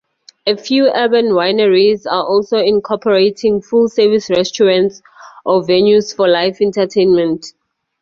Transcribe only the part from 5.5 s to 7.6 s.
venues for live entertainment.